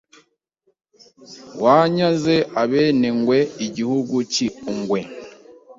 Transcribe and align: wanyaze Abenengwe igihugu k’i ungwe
wanyaze 1.63 2.35
Abenengwe 2.61 3.37
igihugu 3.65 4.15
k’i 4.31 4.47
ungwe 4.71 5.01